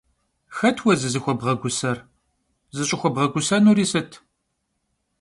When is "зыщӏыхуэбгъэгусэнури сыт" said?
2.75-4.09